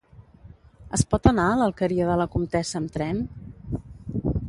Es 0.99 1.03
pot 1.11 1.29
anar 1.33 1.45
a 1.51 1.59
l'Alqueria 1.61 2.09
de 2.09 2.17
la 2.23 2.29
Comtessa 2.37 2.83
amb 2.83 2.93
tren? 2.99 3.25